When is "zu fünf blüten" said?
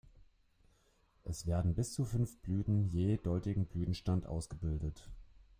1.93-2.87